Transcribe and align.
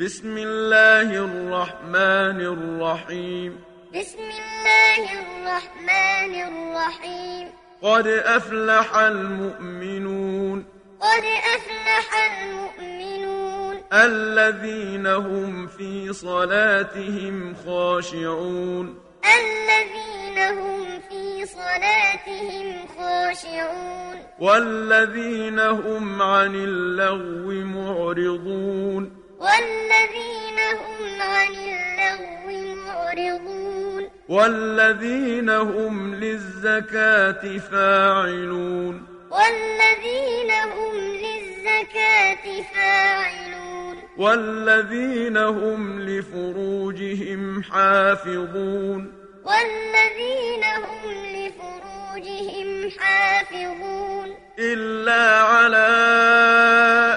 بسم 0.00 0.38
الله 0.38 1.24
الرحمن 1.24 2.40
الرحيم. 2.40 3.60
بسم 3.94 4.18
الله 4.18 5.04
الرحمن 5.12 6.34
الرحيم. 6.34 7.48
قد 7.82 8.06
أفلح 8.06 8.96
المؤمنون. 8.96 10.64
قد 11.00 11.24
أفلح 11.54 12.08
المؤمنون. 12.14 13.76
الذين 13.92 15.06
هم 15.06 15.66
في 15.66 16.12
صلاتهم 16.12 17.54
خاشعون. 17.66 18.98
الذين 19.24 20.38
هم 20.58 21.00
في 21.08 21.46
صلاتهم 21.46 22.86
خاشعون. 22.98 24.22
والذين 24.38 25.58
هم 25.58 26.22
عن 26.22 26.54
اللغو 26.54 27.52
معرضون. 27.64 29.23
والذين 29.44 30.58
هم 30.80 31.22
عن 31.22 31.54
اللغو 31.54 32.74
معرضون. 32.74 34.10
والذين 34.28 35.50
هم 35.50 36.14
للزكاة 36.14 37.58
فاعلون. 37.58 39.06
والذين 39.30 40.50
هم 40.50 40.96
للزكاة 40.96 42.62
فاعلون. 42.74 43.96
والذين 44.16 45.36
هم 45.36 46.00
لفروجهم 46.00 47.62
حافظون. 47.62 49.12
والذين 49.44 50.64
هم 50.64 51.14
لفروجهم 51.36 52.90
حافظون. 52.98 54.43
إلا 54.58 55.40
على 55.40 55.88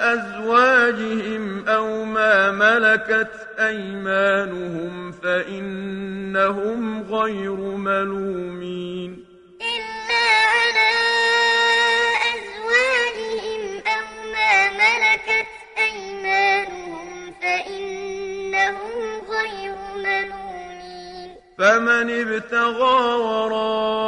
أزواجهم 0.04 1.68
أو 1.68 2.04
ما 2.04 2.50
ملكت 2.50 3.30
أيمانهم 3.58 5.12
فإنهم 5.12 7.02
غير 7.02 7.56
ملومين 7.56 9.24
إلا 9.60 10.26
على 10.54 10.90
أزواجهم 12.34 13.82
أو 13.86 14.06
ما 14.32 14.70
ملكت 14.70 15.48
أيمانهم 15.78 17.34
فإنهم 17.42 19.22
غير 19.30 19.76
ملومين 19.96 21.34
فمن 21.58 22.10
ابتغى 22.20 23.14
وراء 23.18 24.07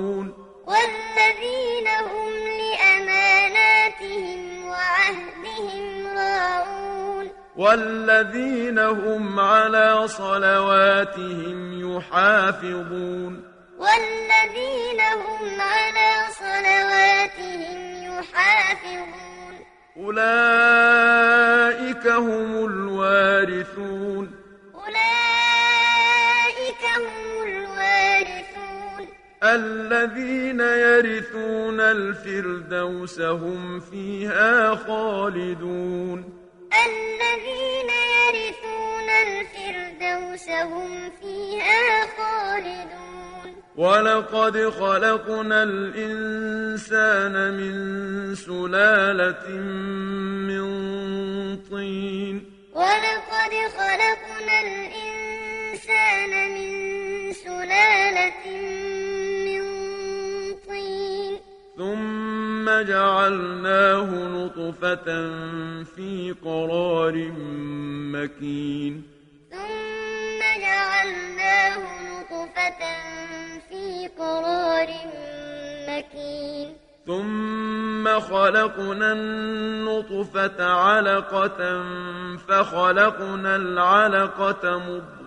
والذين 7.61 8.79
هم 8.79 9.39
على 9.39 10.07
صلواتهم 10.07 11.95
يحافظون. 11.95 13.43
والذين 13.77 15.01
هم 15.01 15.61
على 15.61 16.11
صلواتهم 16.29 18.03
يحافظون. 18.03 19.53
أولئك 19.97 22.07
هم 22.07 22.65
الوارثون. 22.65 24.31
أولئك 24.75 26.83
هم 26.97 27.47
الوارثون. 27.47 29.07
الذين 29.43 30.59
يرثون 30.59 31.79
الفردوس 31.79 33.21
هم 33.21 33.79
فيها 33.79 34.75
خالدون. 34.75 36.30
الذين 36.73 37.89
يرثون 38.15 39.09
الفردوس 39.09 40.49
هم 40.49 41.11
فيها 41.21 42.05
خالدون. 42.17 43.55
ولقد 43.75 44.69
خلقنا 44.69 45.63
الإنسان 45.63 47.33
من 47.53 47.75
سلالة 48.35 49.49
من 50.49 50.65
طين. 51.57 52.35
ولقد 52.73 53.53
خلقنا 53.77 54.55
الإنسان 54.61 56.31
من 56.53 56.71
سلالة 57.33 58.43
من 58.47 59.00
ثم 62.61 62.81
جعلناه 62.81 64.05
نطفة 64.05 65.05
في 65.95 66.35
قرار 66.45 67.31
مكين. 68.13 69.03
ثم 69.51 70.41
جعلناه 70.61 71.77
نطفة 72.09 72.81
في 73.69 74.09
قرار 74.19 74.87
مكين. 75.89 76.67
ثم 77.07 78.19
خلقنا 78.19 79.11
النطفة 79.11 80.63
علقة 80.65 81.83
فخلقنا 82.47 83.55
العلقة 83.55 84.77
مضغة 84.77 85.20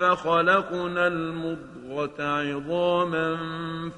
فخلقنا 0.00 1.06
المضغة 1.06 2.18
عظاما 2.18 3.38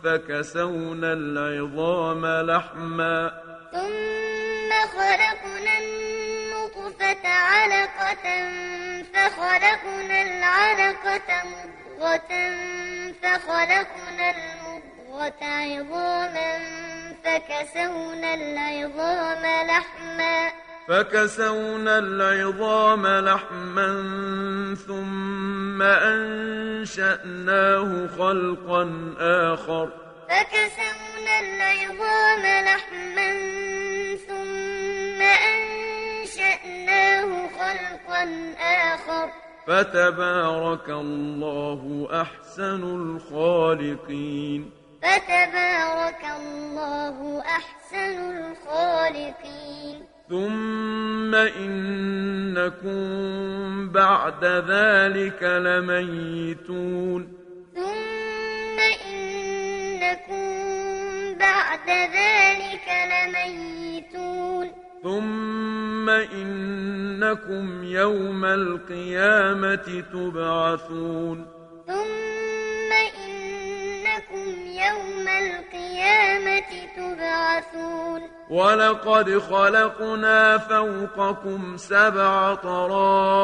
فكسونا 0.05 1.13
العظام 1.13 2.27
لحما. 2.27 3.31
ثم 3.73 4.71
خلقنا 4.99 5.79
النطفة 5.79 7.29
علقة 7.29 8.27
فخلقنا 9.15 10.23
العلقة 10.23 11.29
مضغة 11.45 12.31
فخلقنا 13.23 14.27
المضغة 14.37 15.43
عظاما 15.43 16.59
فكسونا 17.25 18.35
العظام 18.35 19.67
لحما. 19.67 20.66
فكسونا 20.89 21.99
العظام 21.99 23.07
لحما 23.07 23.89
ثم 24.87 25.83
أنشأناه 25.83 27.47
خلقا 28.19 29.15
آخر. 29.19 29.89
فكسونا 30.29 31.41
العظام 31.41 32.45
لحما 32.65 33.31
ثم 34.29 35.21
أنشأناه 35.53 37.31
خلقا 37.49 38.23
آخر. 38.61 39.27
فتبارك 39.67 40.89
الله 40.91 42.09
أحسن 42.23 42.83
الخالقين. 42.83 44.71
فتبارك 45.03 46.25
الله 46.41 47.17
أحسن 47.41 48.17
الخالقين. 48.37 49.97
ثم 50.29 50.76
إنكم 51.37 52.97
بعد 53.89 54.45
ذلك 54.45 55.43
لميتون. 55.43 57.33
ثم 57.75 58.79
إنكم 59.11 60.47
بعد 61.39 61.89
ذلك 61.89 62.89
لميتون. 63.13 64.71
ثم 65.03 66.11
إنكم 66.11 67.85
يوم 67.85 68.45
القيامة 68.45 70.05
تبعثون. 70.13 71.56
القيامة 75.77 76.71
تبعثون. 76.97 78.21
ولقد 78.51 79.39
خلقنا 79.39 80.59
فوقكم 80.59 81.77
سبع 81.77 82.55
طرائق 82.55 83.37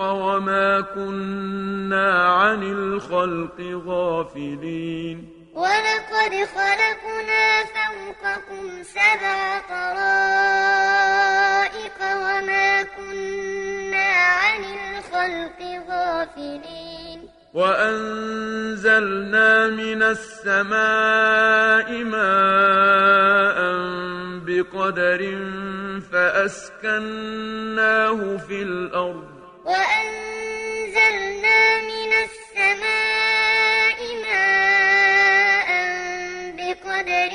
وما 0.00 0.80
كنا 0.80 2.24
عن 2.24 2.62
الخلق 2.62 3.82
غافلين. 3.86 5.28
ولقد 5.54 6.48
خلقنا 6.54 7.64
فوقكم 7.74 8.82
سبع 8.82 9.60
طرائق 9.68 10.38
وما 12.00 12.82
كنا 12.82 14.08
عن 14.42 14.64
الخلق 14.64 15.60
غافلين. 15.88 16.99
وأنزلنا 17.54 19.08
من 19.68 20.02
السماء 20.02 21.90
ماء 22.04 23.58
بقدر 24.46 25.20
فأسكناه 26.12 27.40
في 28.36 28.62
الأرض. 28.62 29.28
وأنزلنا 29.64 31.60
من 31.90 32.12
السماء 32.26 33.98
ماء 34.26 35.70
بقدر 36.56 37.32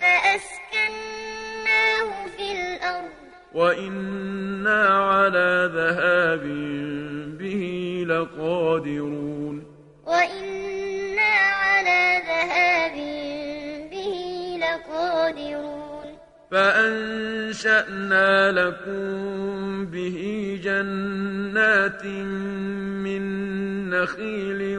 فأسكناه 0.00 1.30
في 2.36 2.46
الأرض. 2.52 3.12
وإنا 3.54 4.80
على 4.88 5.70
ذهاب 5.74 6.44
به 7.48 8.04
لقادرون. 8.08 9.56
وإنا 10.06 11.32
على 11.64 12.02
ذهاب 12.28 12.96
به 13.90 14.14
لقادرون. 14.60 16.08
فأنشأنا 16.50 18.30
لكم 18.52 19.06
به 19.86 20.18
جنات 20.64 22.04
من 23.04 23.22
نخيل 23.90 24.78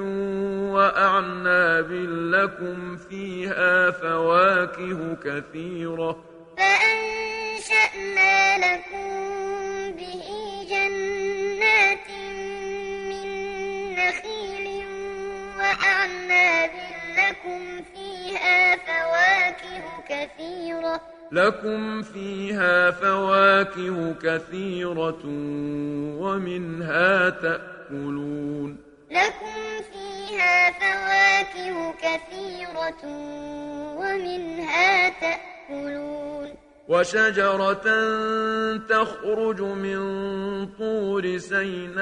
وأعناب 0.69 1.91
لكم 2.33 2.97
فيها 2.97 3.91
فواكه 3.91 4.99
كثيرة. 5.25 6.11
فأنشأنا 6.57 8.57
لكم 8.57 9.48
وأعناب 16.09 16.71
لكم 17.17 17.83
فيها 17.93 18.75
فواكه 18.75 19.83
كثيرة 20.09 21.01
لكم 21.31 22.01
فيها 22.01 22.91
فواكه 22.91 24.13
كثيرة 24.23 25.21
ومنها 26.19 27.29
تأكلون 27.29 28.77
لكم 29.11 29.83
فيها 29.91 30.71
فواكه 30.71 31.93
كثيرة 31.93 33.05
ومنها 33.97 35.09
تأكلون 35.09 36.55
وشجرة 36.89 37.87
تخرج 38.89 39.61
من 39.61 39.99
طور 40.65 41.37
سيناء 41.37 41.95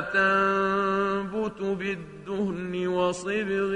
تنبت 0.00 1.60
بالدهن 1.60 2.86
وصبغ 2.86 3.70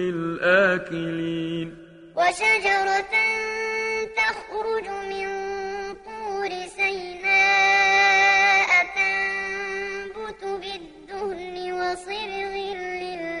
للآكلين. 0.00 1.68
وشجرة 2.16 3.14
تخرج 4.16 4.88
من 5.12 5.28
طور 6.08 6.50
سيناء 6.76 8.70
تنبت 8.96 10.42
بالدهن 10.44 11.56
وصبغ 11.72 12.52
للآكلين. 12.56 13.31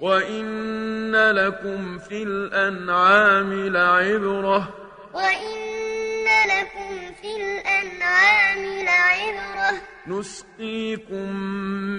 وإن 0.00 1.16
لكم 1.16 1.98
في 1.98 2.22
الأنعام 2.22 3.52
لعبرة 3.68 4.74
وإن 5.14 6.26
لكم 6.46 7.14
في 7.22 7.36
الأنعام 7.36 8.84
لعبرة 8.84 9.80
نسقيكم 10.06 11.32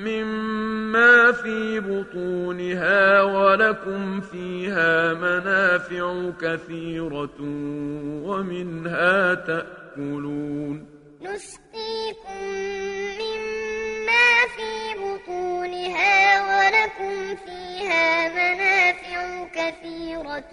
مما 0.07 1.31
في 1.31 1.79
بطونها 1.79 3.21
ولكم 3.21 4.21
فيها 4.21 5.13
منافع 5.13 6.29
كثيرة 6.41 7.41
ومنها 8.25 9.33
تأكلون 9.33 10.85
نسقيكم 11.21 12.43
مما 12.43 13.17
في 13.17 13.30
بطونها 15.31 16.41
ولكم 16.41 17.35
فيها 17.45 18.29
منافع 18.29 19.45
كثيرة 19.55 20.51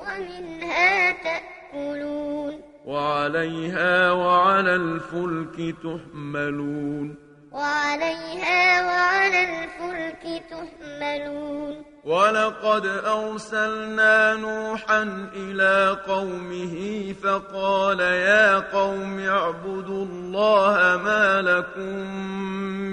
ومنها 0.00 1.12
تأكلون. 1.12 2.60
وعليها 2.86 4.12
وعلى 4.12 4.76
الفلك 4.76 5.76
تحملون. 5.82 7.23
وعليها 7.54 8.82
وعلى 8.86 9.40
الفلك 9.50 10.42
تحملون. 10.50 11.84
ولقد 12.04 12.86
أرسلنا 13.06 14.34
نوحا 14.34 15.02
إلى 15.36 15.98
قومه 16.06 16.76
فقال 17.22 18.00
يا 18.00 18.58
قوم 18.58 19.18
اعبدوا 19.18 20.04
الله 20.04 20.76
ما 21.06 21.42
لكم 21.42 21.94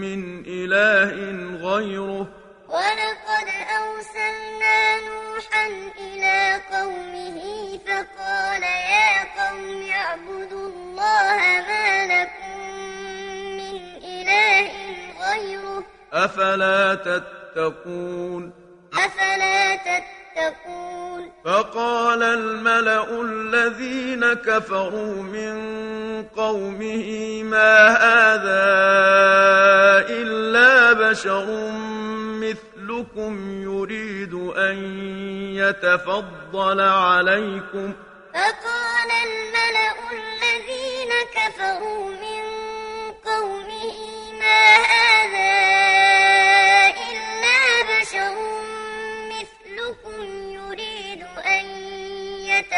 من 0.03 0.43
إله 0.47 1.15
غيره. 1.67 2.27
ولقد 2.69 3.47
أرسلنا 3.81 4.77
نوحا 5.09 5.67
إلى 6.05 6.61
قومه 6.71 7.39
فقال 7.87 8.63
يا 8.63 9.13
قوم 9.39 9.89
اعبدوا 9.91 10.67
الله 10.69 11.41
ما 11.67 11.87
لكم 12.13 12.60
إله 14.31 14.71
غيره. 15.31 15.83
أفلا 16.13 16.95
تتقون؟ 16.95 18.53
أفلا 18.93 19.75
تتقون؟ 19.75 21.31
فقال 21.45 22.23
الملأ 22.23 23.21
الذين 23.21 24.33
كفروا 24.33 25.15
من 25.35 25.53
قومه 26.23 27.07
ما 27.43 27.87
هذا 27.87 28.65
إلا 30.09 30.93
بشر 30.93 31.45
مثلكم 32.45 33.61
يريد 33.63 34.33
أن 34.57 34.77
يتفضل 35.55 36.79
عليكم. 36.81 37.93
فقال 38.33 39.09
الملأ 39.27 39.95
الذين 40.11 41.11
كفروا 41.35 42.05
من 42.09 42.30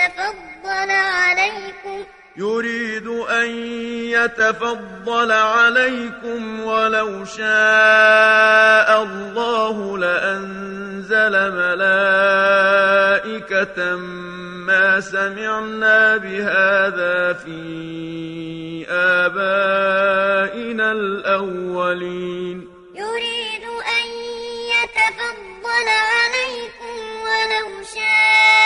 يتفضل 0.04 0.90
عليكم. 0.92 2.04
يريد 2.38 3.08
أن 3.08 3.50
يتفضل 4.10 5.32
عليكم 5.32 6.64
ولو 6.64 7.26
شاء 7.26 9.04
الله 9.04 9.98
لأنزل 9.98 11.52
ملائكة 11.52 11.96
ما 14.68 15.00
سمعنا 15.00 16.18
بهذا 16.18 17.34
في 17.34 18.86
آبائنا 18.90 20.92
الأولين. 20.92 22.68
يريد 22.96 23.64
أن 23.98 24.08
يتفضل 24.74 25.88
عليكم 25.88 26.96
ولو 27.24 27.68
شاء 27.84 28.63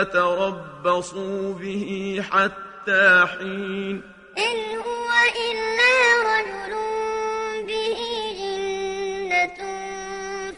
فتربصوا 0.00 1.52
به 1.54 2.24
حتى 2.30 3.26
حين. 3.26 4.02
إن 4.38 4.58
هو 4.86 5.08
إلا 5.46 5.96
رجل 6.30 6.72
به 7.66 8.00
جنة 8.40 9.60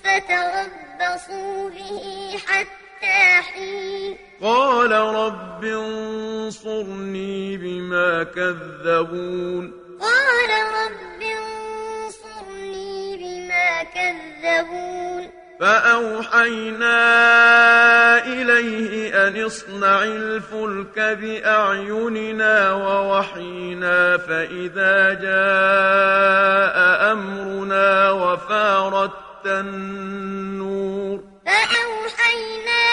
فتربصوا 0.04 1.70
به 1.70 2.38
حتى 2.46 3.42
حين. 3.42 4.16
قال 4.42 4.92
رب 4.92 5.64
انصرني 5.64 7.56
بما 7.56 8.24
كذبون. 8.24 9.72
قال 10.00 10.50
رب 10.78 11.22
انصرني 11.22 13.16
بما 13.16 13.82
كذبون. 13.82 15.21
فأوحينا 15.62 16.98
إليه 18.26 19.26
أن 19.28 19.44
اصنع 19.44 20.02
الفلك 20.02 20.98
بأعيننا 20.98 22.72
ووحينا 22.72 24.18
فإذا 24.18 25.14
جاء 25.14 26.76
أمرنا 27.12 28.10
وفارت 28.10 29.46
النور. 29.46 31.20
فأوحينا 31.46 32.84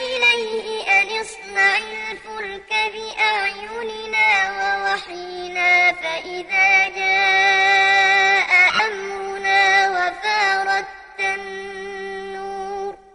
إليه 0.00 0.82
أن 1.00 1.20
اصنع 1.20 1.76
الفلك 1.78 2.70
بأعيننا 2.94 4.28
ووحينا 4.58 5.92
فإذا 5.92 6.88
جاء 6.96 7.49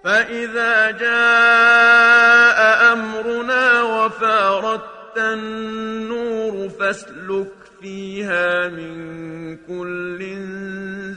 فإذا 0.05 0.91
جاء 0.91 2.59
أمرنا 2.93 3.81
وفارت 3.81 5.17
النور 5.17 6.69
فاسلك 6.69 7.51
فيها 7.81 8.67
من 8.67 9.57
كل 9.57 10.19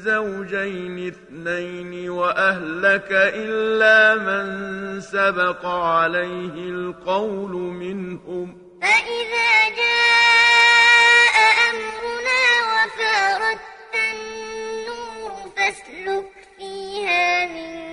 زوجين 0.05 1.07
اثنين 1.07 2.11
وأهلك 2.11 3.09
إلا 3.13 4.15
من 4.15 5.01
سبق 5.01 5.67
عليه 5.67 6.71
القول 6.71 7.53
منهم. 7.53 8.59
فإذا 8.83 9.69
جاء 9.77 11.37
أمرنا 11.71 12.43
وفارت 12.73 13.65
النور 13.95 15.33
فاسلك 15.57 16.33
فيها 16.59 17.47
من 17.47 17.88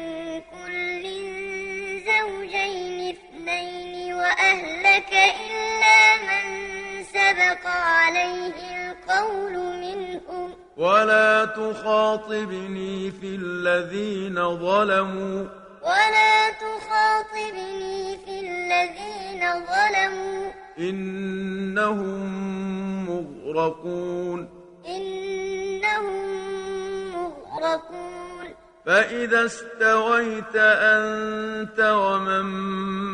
ولا 10.77 11.45
تخاطبني 11.45 13.11
في 13.11 13.35
الذين 13.35 14.35
ظلموا 14.57 15.45
ولا 15.81 16.49
تخاطبني 16.49 18.17
في 18.25 18.39
الذين 18.39 19.41
ظلموا 19.65 20.51
إنهم 20.79 22.25
مغرقون 23.09 24.54
فإذا 28.85 29.45
استويت 29.45 30.55
أنت 30.55 31.79
ومن 31.79 32.45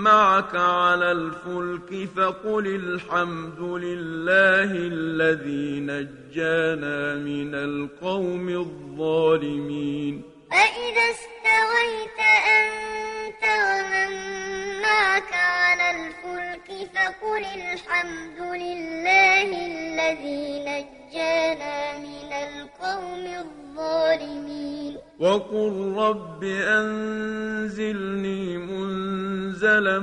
معك 0.03 0.55
على 0.55 1.11
الفلك 1.11 2.09
فقل 2.15 2.67
الحمد 2.67 3.59
لله 3.59 4.71
الذي 4.71 5.79
نجانا 5.79 7.15
من 7.15 7.55
القوم 7.55 8.49
الظالمين 8.49 10.21
فإذا 10.51 11.05
استويت 11.11 12.19
أنت 12.59 13.43
ومن 13.43 14.50
معك 14.91 15.33
على 15.33 15.87
الفلك 15.97 16.67
فقل 16.95 17.43
الحمد 17.45 18.39
لله 18.39 19.49
الذي 19.73 20.43
نجانا 20.69 21.77
من 21.97 22.29
القوم 22.47 23.25
الظالمين. 23.43 24.93
وقل 25.19 25.73
رب 25.97 26.43
أنزلني 26.79 28.43
منزلا 28.57 29.99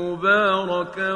مباركا 0.00 1.12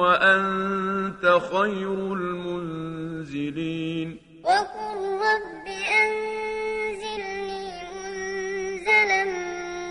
وأنت 0.00 1.24
خير 1.52 1.98
المنزلين. 2.20 4.08
وقل 4.44 4.98
رب 5.28 5.66
أنزلني 6.02 7.66
منزلا 7.94 9.22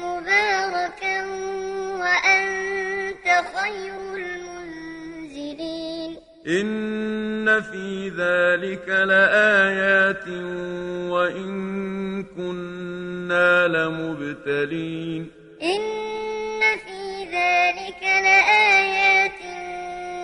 مباركا 0.06 1.18
خير 3.56 4.16
المنزلين 4.16 6.12
إن 6.48 7.62
في 7.62 8.10
ذلك 8.10 8.90
لآيات 8.90 10.28
وإن 11.12 12.24
كنا 12.24 13.68
لمبتلين 13.68 15.32
إن 15.62 15.82
في 16.86 17.24
ذلك 17.24 18.02
لآيات 18.02 19.42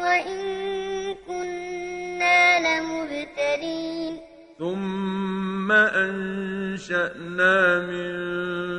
وإن 0.03 0.41
كنا 1.27 2.59
لمبتلين 2.59 4.17
ثم 4.59 5.71
أنشأنا 5.71 7.55
من 7.79 8.13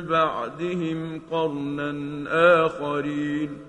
بعدهم 0.07 1.21
قرنا 1.31 1.93
آخرين 2.65 3.68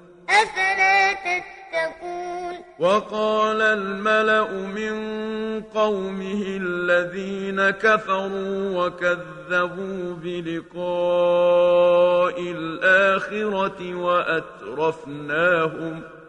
أفلا 0.31 1.13
تتقون؟ 1.13 2.55
وقال 2.79 3.61
الملأ 3.61 4.51
من 4.51 4.95
قومه 5.61 6.43
الذين 6.61 7.69
كفروا 7.69 8.85
وكذبوا 8.85 10.15
بلقاء 10.23 11.61
الآخرة 12.39 13.95
وأترفناهم. 13.95 15.23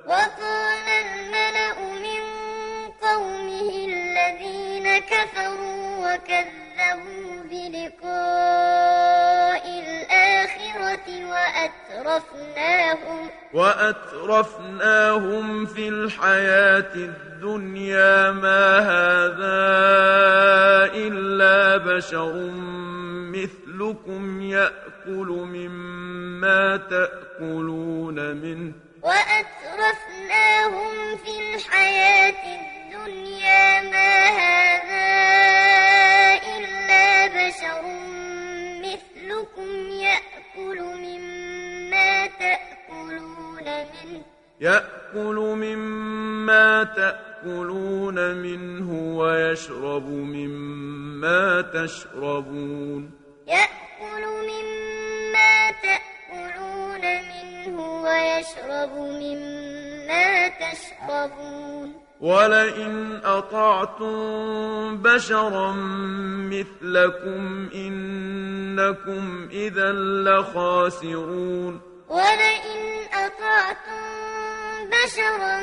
وقال 0.06 0.88
الملأ 1.06 1.74
من 2.06 2.22
قومه 3.02 3.68
الذين 3.88 4.98
كفروا 4.98 6.14
وكذبوا 6.14 7.42
بلقاء 7.50 8.84
الآخرة 9.66 10.11
وأترفناهم. 11.24 13.30
وأترفناهم 13.54 15.46
في 15.66 15.88
الحياة 15.88 16.94
الدنيا 16.94 18.30
ما 18.30 18.78
هذا 18.78 19.62
إلا 20.94 21.76
بشر 21.76 22.32
مثلكم 23.32 24.42
يأكل 24.42 25.28
مما 25.28 26.76
تأكلون 26.76 28.36
منه. 28.36 28.72
وأترفناهم 29.02 31.16
في 31.16 31.54
الحياة 31.54 32.34
الدنيا 32.44 33.82
ما 33.82 34.24
هذا 34.24 35.12
إلا 36.56 37.26
بشر 37.26 37.82
منه 44.04 44.22
يأكل 44.60 45.36
مما 45.36 46.84
تأكلون 46.84 48.34
منه 48.34 49.18
ويشرب 49.18 50.08
مما 50.08 51.60
تشربون. 51.60 53.10
يأكل 53.46 54.24
مما 54.48 55.70
تأكلون 55.82 57.00
منه 57.00 58.02
ويشرب 58.02 58.96
مما 58.96 60.48
تشربون. 60.48 61.94
ولئن 62.20 63.20
أطعتم 63.24 64.16
بشرا 64.96 65.72
مثلكم 66.52 67.68
إنكم 67.74 69.48
إذا 69.52 69.92
لخاسرون. 69.92 71.91
ولئن 72.12 72.80
أطعتم 73.12 74.04
بشرا 74.92 75.60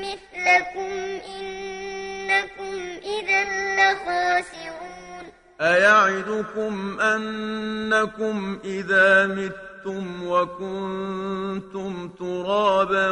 مثلكم 0.00 0.92
إنكم 1.36 2.74
إذا 3.04 3.44
لخاسرون. 3.76 5.24
أيعدكم 5.60 7.00
أنكم 7.00 8.58
إذا 8.64 9.26
متم 9.26 10.26
وكنتم 10.26 12.08
ترابا 12.18 13.10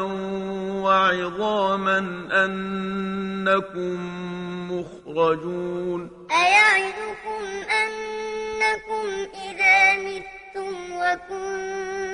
وعظاما 0.85 1.99
أنكم 2.45 3.99
مخرجون؟ 4.73 6.27
أيعدكم 6.31 7.43
أنكم 7.83 9.07
إذا 9.49 9.77
متم 9.93 10.75
وكنتم 10.93 12.14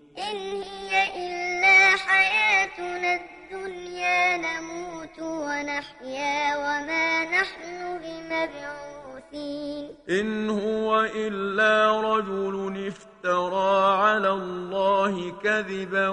إن 0.29 0.37
هي 0.63 0.91
إلا 1.25 1.97
حياتنا 1.97 3.11
الدنيا 3.15 4.37
نموت 4.37 5.19
ونحيا 5.19 6.57
وما 6.57 7.25
نحن 7.25 7.99
بمبعوثين. 8.03 9.95
إن 10.09 10.49
هو 10.49 11.01
إلا 11.01 12.01
رجل 12.01 12.87
افترى 12.87 13.97
على 14.03 14.29
الله 14.29 15.13
كذبا 15.43 16.07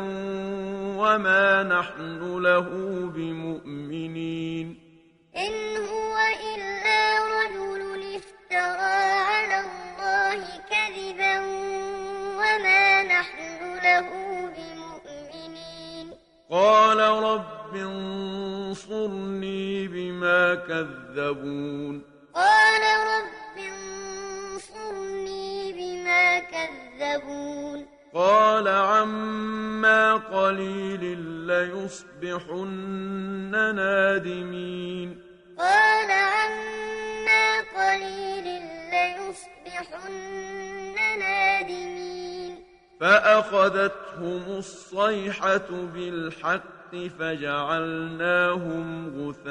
وما 1.01 1.63
نحن 1.63 2.43
له 2.43 2.69
بمؤمنين. 3.15 4.67
إن 5.37 5.77
هو 5.77 6.17
إلا 6.55 7.01
رجل 7.39 8.03
افترى 8.17 8.97
على 9.31 9.57
الله 9.61 10.43
كذبا 10.73 11.37
وما 12.39 13.03
نحن 13.03 13.61
له 13.85 14.09
بمؤمنين. 14.57 16.07
قال 16.51 17.01
رب 17.01 17.77
انصرني 17.77 19.89
بما 19.89 20.55
كذبون. 20.55 22.03
قال 22.35 22.83
رب 23.13 23.57
انصرني 23.59 25.73
بما 25.73 26.39
كذبون. 26.39 27.87
قال 28.15 28.69
عما 28.69 30.15
قليل 30.15 31.19
ليصبحن 31.47 33.53
نادمين. 33.77 35.23
قال 35.59 36.11
عما 36.11 37.61
قليل 37.77 38.47
ليصبحن 38.95 40.68
فأخذتهم 43.01 44.43
الصيحة 44.59 45.71
بالحق 45.71 46.97
فجعلناهم 47.19 48.87
غثاء. 49.29 49.49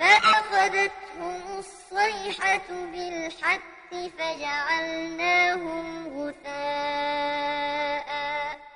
فأخذتهم 0.00 1.58
الصيحة 1.58 2.68
بالحق 2.92 3.94
فجعلناهم 4.18 5.86
غثاء. 6.18 8.08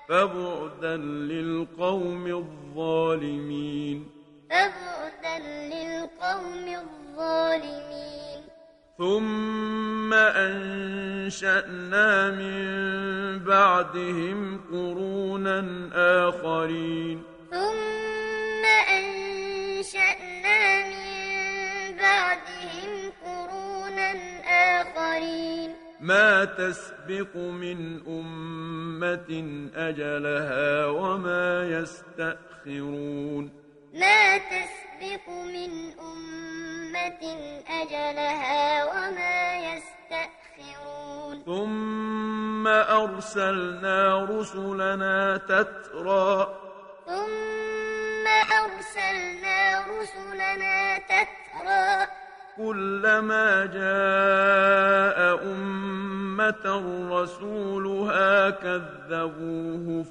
فبعدا 0.08 0.96
للقوم 0.96 2.26
الظالمين. 2.26 4.10
فبعدا 4.50 5.38
للقوم 5.38 6.66
الظالمين. 6.68 8.51
ثم 8.98 10.12
أنشأنا 10.14 12.10
من 12.30 13.38
بعدهم 13.38 14.60
قرونا 14.72 15.88
آخرين 16.28 17.22
ثم 17.50 18.64
أنشأنا 18.90 20.86
من 20.86 21.96
بعدهم 21.96 23.12
قرونا 23.24 24.12
آخرين 24.80 25.74
ما 26.00 26.44
تسبق 26.44 27.36
من 27.36 28.00
أمة 28.06 29.30
أجلها 29.74 30.86
وما 30.86 31.64
يستأخرون 31.68 33.50
ما 33.94 34.38
تسبق 34.38 35.28
من 35.28 35.92
أمة 36.00 36.81
أجلها 37.82 38.84
وما 38.84 39.56
يستأخرون. 39.56 41.42
ثم 41.46 42.66
أرسلنا 42.68 44.24
رسلنا 44.30 45.36
تترى. 45.36 46.54
ثم 47.06 48.26
أرسلنا 48.52 49.80
رسلنا 49.80 50.98
تترى. 50.98 52.06
كلما 52.56 53.66
جاء 53.66 55.42
أمة 55.44 56.66
رسولها 57.12 58.50
كذبوه 58.50 60.02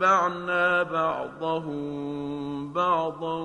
فأتبعنا 0.00 0.82
بعضهم 0.82 2.72
بعضا 2.72 3.42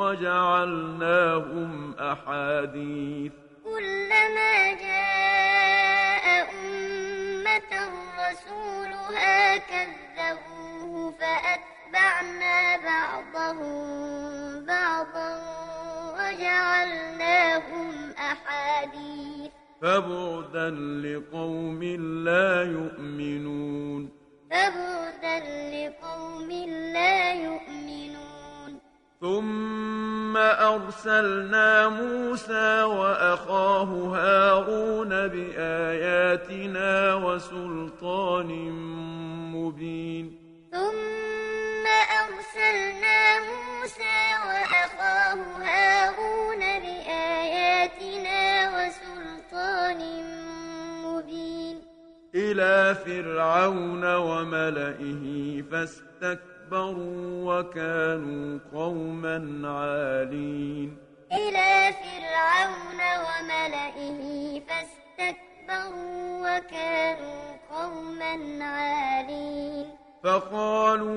وجعلناهم 0.00 1.94
أحاديث. 1.98 3.32
كلما 3.64 4.72
جاء 4.72 6.26
أمة 6.50 7.72
رسولها 8.18 9.56
كذبوه 9.56 11.10
فأتبعنا 11.10 12.76
بعضهم 12.76 13.86
بعضا 14.66 15.30
وجعلناهم 16.14 17.92
أحاديث. 18.18 19.50
فبعدا 19.82 20.70
لقوم 20.70 21.82
لا 22.24 22.62
يؤمنون. 22.62 24.19
فبعدا 24.50 25.38
لقوم 25.70 26.50
لا 26.94 27.34
يؤمنون. 27.34 28.80
ثم 29.20 30.36
أرسلنا 30.36 31.88
موسى 31.88 32.82
وأخاه 32.82 33.90
هارون 34.16 35.08
بآياتنا 35.28 37.14
وسلطان 37.14 38.50
مبين. 39.54 40.26
ثم 40.72 41.84
أرسلنا 42.22 43.38
موسى 43.50 44.18
وأخاه 44.46 45.40
هارون 45.62 46.58
بآياتنا 46.58 48.40
وسلطان 48.74 50.00
مبين 50.00 50.49
إلى 52.34 52.94
فرعون 52.94 54.14
وملئه 54.14 55.62
فاستكبروا 55.62 57.60
وكانوا 57.60 58.58
قوما 58.72 59.36
عالين. 59.68 60.96
إلى 61.32 61.94
فرعون 62.02 63.00
وملئه 63.26 64.22
فاستكبروا 64.60 66.18
وكانوا 66.40 67.42
قوما 67.70 68.64
عالين. 68.64 69.86
فقالوا 70.24 71.10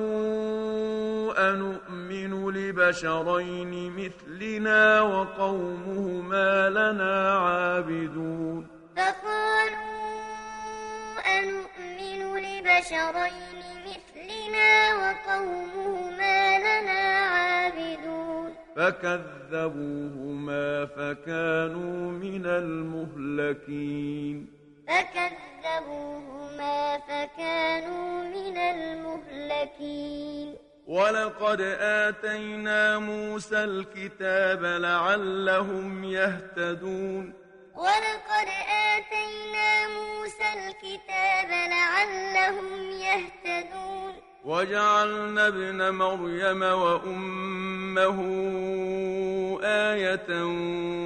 أنؤمن 1.50 2.32
لبشرين 2.50 3.72
مثلنا 3.96 5.00
وقومهما 5.00 6.70
لنا 6.70 7.38
عابدون. 7.38 8.66
فقالوا 8.96 10.03
لبشرين 12.64 13.60
مثلنا 13.86 14.72
وقومهما 14.94 16.58
لنا 16.58 17.02
عابدون. 17.34 18.54
فكذبوهما 18.76 20.66
فكانوا 20.86 22.10
من 22.10 22.46
المهلكين. 22.46 24.36
فكذبوهما 24.88 26.76
فكانوا 26.98 28.24
من 28.24 28.56
المهلكين. 28.56 30.54
ولقد 30.86 31.60
آتينا 31.80 32.98
موسى 32.98 33.64
الكتاب 33.64 34.64
لعلهم 34.64 36.04
يهتدون. 36.04 37.43
ولقد 37.76 38.48
آتينا 38.68 39.88
موسى 39.88 40.48
الكتاب 40.54 41.50
لعلهم 41.50 42.90
يهتدون 42.90 44.14
وجعلنا 44.44 45.46
ابن 45.48 45.90
مريم 45.90 46.62
وأمه 46.62 48.18
آية 49.64 50.44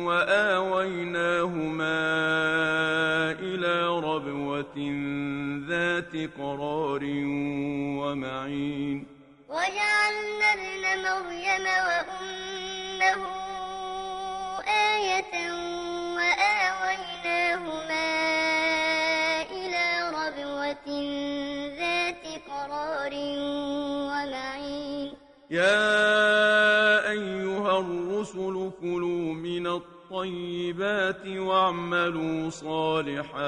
وآويناهما 0.06 1.98
إلى 3.40 3.88
ربوة 3.88 4.76
ذات 5.68 6.30
قرار 6.38 7.02
ومعين 8.00 9.06
وجعلنا 9.48 10.52
ابن 10.54 10.82
مريم 11.02 11.66
وأمه 11.88 13.22
آية 14.68 15.34
يا 25.50 27.10
أيها 27.10 27.78
الرسل 27.80 28.70
كلوا 28.80 29.34
من 29.34 29.66
الطيبات 29.66 31.26
واعملوا 31.26 32.50
صالحا 32.50 33.47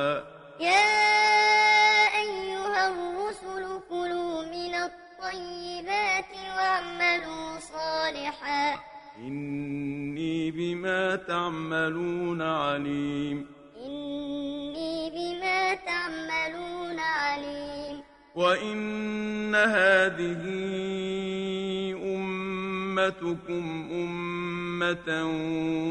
أمتكم 23.10 23.88
أمة 23.92 25.08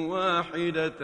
واحدة 0.10 1.01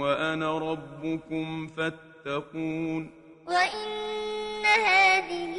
وأنا 0.00 0.58
ربكم 0.58 1.66
فاتقون. 1.76 3.10
وإن 3.46 4.64
هذه 4.64 5.54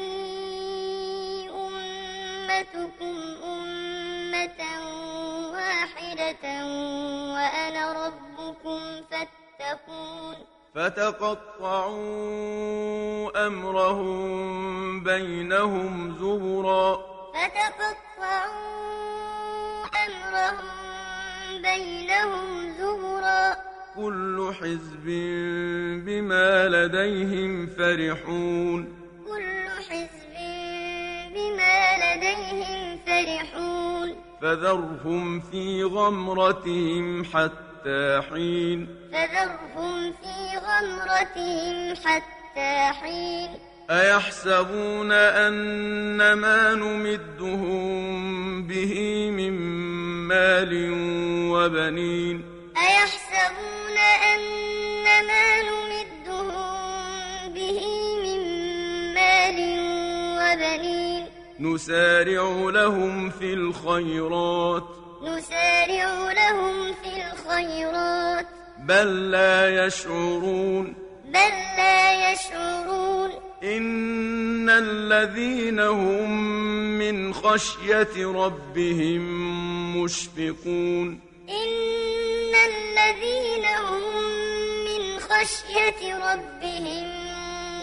أمتكم 1.50 3.16
أمة 3.44 4.62
واحدة 5.54 6.46
وأنا 7.34 7.84
ربكم 8.06 8.80
فاتقون. 9.12 10.36
فتقطعوا 10.76 11.98
أمرهم 13.48 15.04
بينهم 15.04 16.16
زبرا. 16.20 16.90
فتقطعوا 17.34 18.99
بينهم 21.80 22.74
زبرا 22.80 23.56
كل 23.96 24.52
حزب 24.60 25.06
بما 26.06 26.68
لديهم 26.68 27.68
فرحون 27.68 28.94
كل 29.28 29.70
حزب 29.90 30.36
بما 31.34 31.78
لديهم 32.04 33.00
فرحون 33.06 34.16
فذرهم 34.42 35.40
في 35.40 35.84
غمرتهم 35.84 37.24
حتى 37.24 38.22
حين 38.30 38.88
فذرهم 39.12 40.12
في 40.12 40.58
غمرتهم 40.58 41.96
حتى 41.96 42.92
حين 43.02 43.50
أيحسبون 43.90 45.12
أن 45.12 46.34
ما 46.34 46.74
نمدهم 46.74 48.20
به 48.68 49.30
من 49.32 49.79
مال 50.30 50.74
وبنين. 51.52 52.44
أيحسبون 52.78 53.98
أن 54.34 54.42
ما 55.28 55.46
نمدهم 55.70 56.50
به 57.54 57.82
من 58.24 58.42
مال 59.14 59.58
وبنين؟ 60.40 61.26
نسارع 61.60 62.70
لهم 62.70 63.30
في 63.30 63.54
الخيرات. 63.54 64.84
نسارع 65.22 66.32
لهم 66.32 66.94
في 66.94 67.12
الخيرات. 67.32 68.48
بل 68.80 69.32
لا 69.32 69.86
يشعرون. 69.86 70.94
بل 71.26 71.54
لا 71.78 72.32
يشعرون. 72.32 73.49
إن 73.64 74.70
الذين 74.70 75.80
هم 75.80 76.32
من 77.00 77.34
خشية 77.34 78.16
ربهم 78.18 79.22
مشفقون 79.98 81.20
إن 81.50 82.54
الذين 82.72 83.66
هم 83.66 84.02
من 84.86 85.20
خشية 85.20 86.16
ربهم 86.16 87.08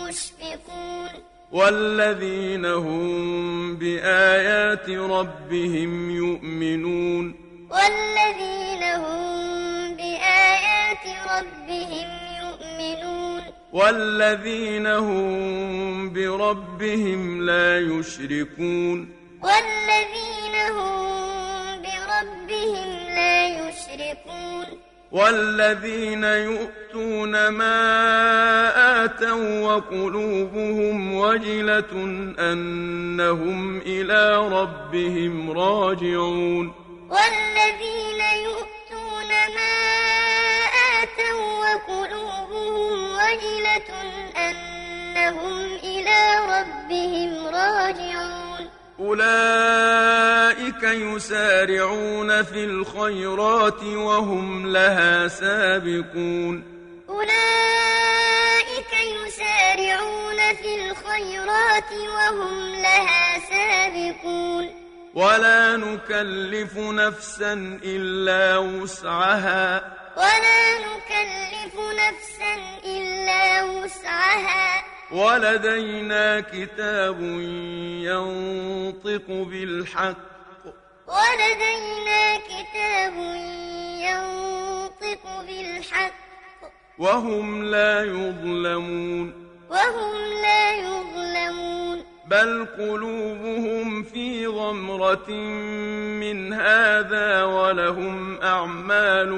مشفقون 0.02 1.08
والذين 1.52 2.64
هم 2.66 3.76
بآيات 3.76 4.88
ربهم 4.90 6.10
يؤمنون 6.10 7.34
والذين 7.70 8.82
هم 8.82 9.96
بآيات 9.96 11.06
ربهم 11.30 12.08
يؤمنون 12.42 13.25
والذين 13.76 14.86
هم 14.86 16.12
بربهم 16.12 17.46
لا 17.46 17.78
يشركون. 17.78 19.08
والذين 19.42 20.56
هم 20.76 20.96
بربهم 21.82 22.88
لا 23.08 23.68
يشركون. 23.68 24.66
والذين 25.12 26.24
يؤتون 26.24 27.48
ما 27.48 29.04
آتوا 29.04 29.60
وقلوبهم 29.60 31.14
وجلة 31.14 31.92
أنهم 32.38 33.78
إلى 33.78 34.48
ربهم 34.48 35.50
راجعون. 35.50 36.72
والذين 37.10 38.20
يؤتون 38.44 39.30
ما 39.56 39.76
آتوا 41.02 41.44
وقلوبهم 41.62 42.15
وجلة 43.36 43.88
أنهم 44.36 45.74
إلى 45.74 46.36
ربهم 46.48 47.46
راجعون. 47.46 48.68
أولئك 49.00 50.82
يسارعون 50.82 52.42
في 52.42 52.64
الخيرات 52.64 53.82
وهم 53.82 54.72
لها 54.72 55.28
سابقون. 55.28 56.64
أولئك 57.08 58.92
يسارعون 59.26 60.54
في 60.54 60.90
الخيرات 60.90 61.92
وهم 61.92 62.74
لها 62.74 63.38
سابقون. 63.38 64.70
ولا 65.14 65.76
نكلف 65.76 66.76
نفسا 66.76 67.80
إلا 67.84 68.58
وسعها. 68.58 70.05
ولا 70.16 70.78
نكلف 70.78 71.74
نفسا 71.76 72.54
إلا 72.84 73.62
وسعها. 73.64 74.84
ولدينا 75.12 76.40
كتاب 76.40 77.20
ينطق 78.00 79.26
بالحق. 79.28 80.16
ولدينا 81.06 82.38
كتاب 82.38 83.14
ينطق 84.08 85.40
بالحق. 85.46 86.12
وهم 86.98 87.64
لا 87.64 88.04
يظلمون. 88.04 89.48
وهم 89.70 90.14
لا 90.42 90.74
يظلمون. 90.74 92.15
بل 92.30 92.66
قلوبهم 92.78 94.02
في 94.02 94.46
غمرة 94.46 95.30
من 96.20 96.52
هذا 96.52 97.44
ولهم 97.44 98.40
أعمال 98.42 99.32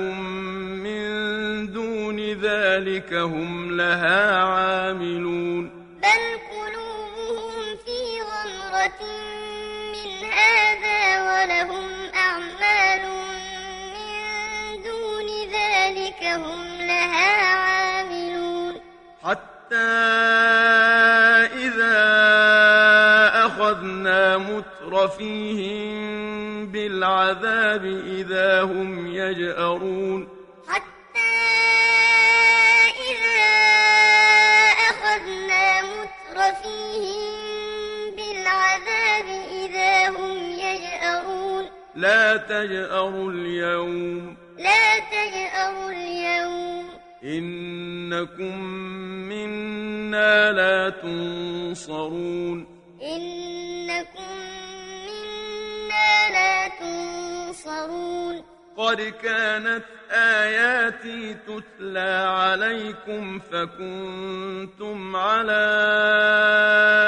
من 0.85 1.73
دون 1.73 2.19
ذلك 2.33 3.13
هم 3.15 3.77
لها 3.77 4.43
عاملون 4.43 5.71
بل 6.03 6.25
قلوبهم 6.51 7.77
في 7.85 8.01
غمرة 8.23 9.01
من 9.93 10.25
هذا 10.25 11.23
ولهم 11.29 11.89
أعمال 12.15 13.03
من 13.95 14.83
دون 14.83 15.27
ذلك 15.53 16.25
هم 16.25 16.79
لها 16.81 17.47
عاملون 17.55 18.75
حتى 19.25 20.38
فيهم 25.19 26.67
بالعذاب 26.67 27.85
إذا 28.07 28.63
هم 28.63 29.07
يجأرون. 29.15 30.29
حتى 30.69 31.35
إذا 33.11 33.51
أخذنا 34.91 35.83
مترفيهم 35.83 37.31
بالعذاب 38.17 39.27
إذا 39.53 40.09
هم 40.09 40.39
يجأرون. 40.39 41.65
لا 41.97 42.37
تجأروا 42.37 43.33
اليوم. 43.33 44.37
لا 44.59 44.99
تجأروا 44.99 45.91
اليوم. 45.91 46.85
إنكم 47.25 48.59
منا 49.29 50.53
لا 50.53 50.91
تنصرون. 50.91 52.78
تنصرون 57.69 58.45
قد 58.77 59.01
كانت 59.23 59.85
آياتي 60.11 61.35
تتلى 61.35 62.27
عليكم 62.29 63.39
فكنتم 63.39 65.17
على 65.17 65.65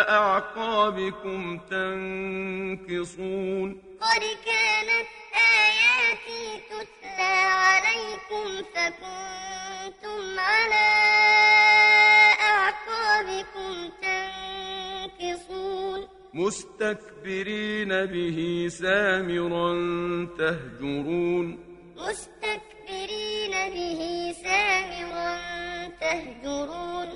أعقابكم 0.08 1.58
تنكصون. 1.70 3.18
قد 4.00 4.22
كانت 4.46 5.08
آياتي 5.36 6.44
تتلى 6.70 7.32
عليكم 7.64 8.46
فكنتم 8.74 10.22
على 10.38 10.88
أعقابكم 12.40 13.72
تنكصون. 15.20 16.00
مستكبرين 16.34 18.06
به 18.06 18.68
سامرا 18.70 19.74
تهجرون. 20.38 21.58
مستكبرين 21.96 23.54
به 23.74 24.00
سامرا 24.42 25.38
تهجرون. 26.00 27.08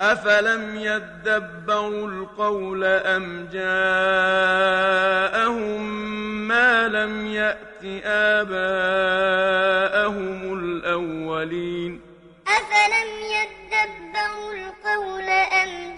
أفلم 0.00 0.76
يدبروا 0.76 2.08
القول 2.08 2.84
أم 2.84 3.48
جاءهم 3.52 4.78
ما 6.48 6.88
لم 6.88 7.26
يأت 7.26 7.84
آباءهم 8.34 9.58
الأولين؟ 10.58 12.00
أفلم 12.46 13.08
يدبروا 13.36 14.52
القول 14.54 15.28
أم 15.62 15.97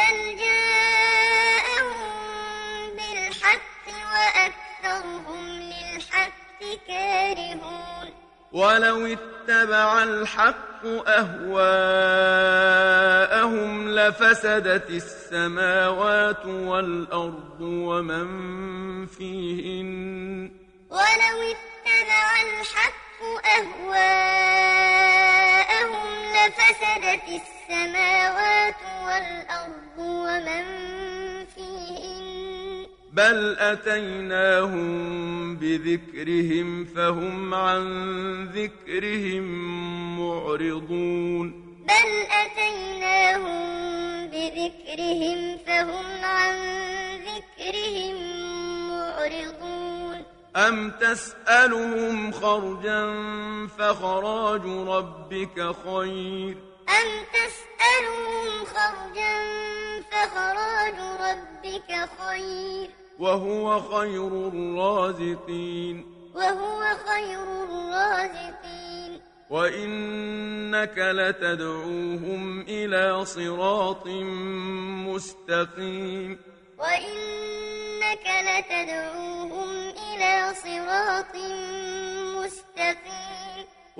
بل 0.00 0.18
جاءهم 0.36 1.98
بالحق 2.96 3.84
وأكثرهم 4.12 5.42
للحق 5.48 6.60
كارهون. 6.88 8.08
ولو 8.52 9.06
اتبع 9.06 10.02
الحق 10.02 10.86
أهواءهم 11.06 11.70
لفسدت 13.90 14.90
السماوات 14.90 16.46
والأرض 16.46 17.60
ومن 17.60 18.26
فيهن. 19.06 20.50
ولو 20.90 21.36
اتبع 21.52 22.26
الحق 22.42 23.20
أهواءهم 23.58 24.80
لفسدت 26.36 27.26
السماوات 27.40 28.80
والأرض 29.20 29.98
ومن 29.98 30.64
فيهن. 31.54 32.86
بل 33.12 33.56
أتيناهم 33.58 35.56
بذكرهم 35.56 36.84
فهم 36.84 37.54
عن 37.54 37.84
ذكرهم 38.44 39.44
معرضون. 40.20 41.46
بل 41.84 42.10
أتيناهم 42.44 43.60
بذكرهم 44.26 45.58
فهم 45.66 46.24
عن 46.24 46.56
ذكرهم 47.30 48.16
معرضون. 48.88 50.24
أم 50.56 50.90
تسألهم 50.90 52.32
خرجا 52.32 53.06
فخراج 53.78 54.62
ربك 54.66 55.74
خير؟ 55.84 56.69
أم 56.90 57.08
تسألهم 57.34 58.64
خرجا 58.64 59.36
فخراج 60.10 60.94
ربك 61.20 62.08
خير 62.18 62.90
وهو 63.18 63.80
خير 63.80 64.26
الرازقين 64.48 66.06
وهو 66.34 66.80
خير 67.06 67.42
الرازقين 67.42 69.20
وإنك 69.50 70.98
لتدعوهم 70.98 72.60
إلى 72.60 73.24
صراط 73.24 74.06
مستقيم 75.06 76.38
وإنك 76.78 78.26
لتدعوهم 78.48 79.70
إلى 79.88 80.54
صراط 80.54 81.36
مستقيم 82.36 83.39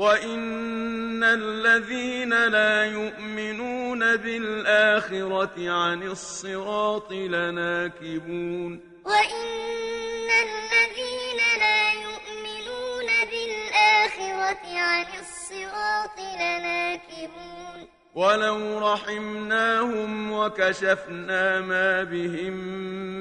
وإن 0.00 1.24
الذين 1.24 2.46
لا 2.46 2.84
يؤمنون 2.84 4.16
بالآخرة 4.16 5.70
عن 5.70 6.02
الصراط 6.02 7.12
لناكبون 7.12 8.80
وإن 9.04 10.28
الذين 10.46 11.40
لا 11.58 11.92
يؤمنون 11.92 13.08
بالآخرة 13.30 14.78
عن 14.78 15.06
الصراط 15.20 16.18
لناكبون 16.18 17.88
ولو 18.14 18.78
رحمناهم 18.92 20.32
وكشفنا 20.32 21.60
ما 21.60 22.04
بهم 22.04 22.52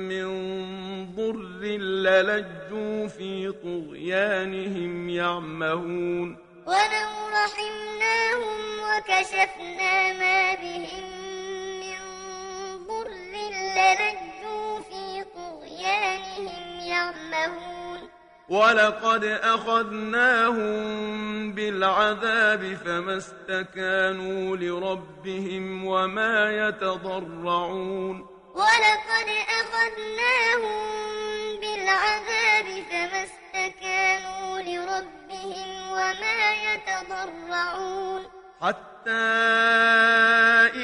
من 0.09 0.25
ضر 1.15 1.67
للجوا 1.77 3.07
في 3.07 3.51
طغيانهم 3.51 5.09
يعمهون 5.09 6.48
ولو 6.69 7.11
رحمناهم 7.41 8.59
وكشفنا 8.87 10.13
ما 10.13 10.53
بهم 10.53 11.07
من 11.81 11.99
ضر 12.87 13.09
للجوا 13.09 14.79
في 14.89 15.03
طغيانهم 15.35 16.79
يعمهون. 16.79 17.99
ولقد 18.49 19.23
أخذناهم 19.55 20.75
بالعذاب 21.53 22.77
فما 22.85 23.17
استكانوا 23.17 24.57
لربهم 24.57 25.85
وما 25.85 26.51
يتضرعون. 26.67 28.15
ولقد 28.55 29.29
أخذناهم 29.59 30.79
بالعذاب 31.61 32.67
فما 32.89 33.21
استكانوا 33.23 34.38
لربهم 34.69 35.91
وما 35.91 36.39
يتضرعون. 36.67 38.21
حتى 38.61 39.11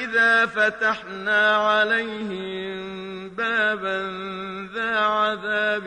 إذا 0.04 0.46
فتحنا 0.46 1.58
عليهم 1.58 3.30
بابا 3.30 4.00
ذا 4.74 5.00
عذاب 5.00 5.86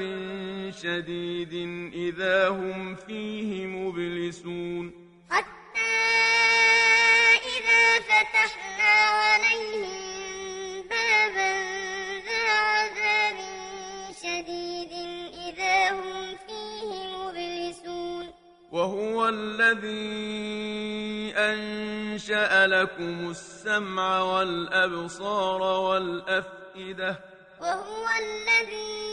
شديد 0.83 1.55
إذا 1.95 2.49
هم 2.49 2.95
فيه 2.95 3.67
مبلسون. 3.67 4.93
حتى 5.31 5.97
إذا 7.57 7.85
فتحنا 8.11 8.93
عليهم 9.23 10.83
بابا 10.91 11.53
ذا 12.27 12.45
عذاب 12.51 13.39
شديد 14.23 14.93
إذا 15.49 15.91
هم 15.91 16.28
وهو 18.73 19.29
الذي 19.29 19.89
أنشأ 21.37 22.67
لكم 22.67 23.31
السمع 23.31 24.23
والأبصار 24.23 25.63
والأفئدة. 25.63 27.19
وهو 27.61 28.07
الذي 28.21 29.09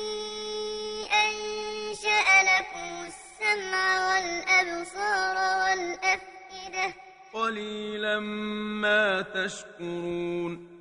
أنشأ 1.11 2.27
لكم 2.43 3.05
السمع 3.07 4.09
والأبصار 4.09 5.35
والأفئدة. 5.35 6.93
قليلا 7.33 8.19
ما 8.19 9.21
تشكرون. 9.21 10.74